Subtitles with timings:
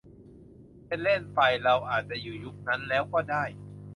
[0.87, 3.43] เป็นเล่นไป เราอาจจะอยู่ยุคนั้นแล้วก็ได้